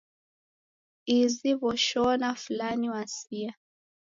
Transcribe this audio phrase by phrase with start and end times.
[1.19, 3.51] Uzi woshona fulana wasia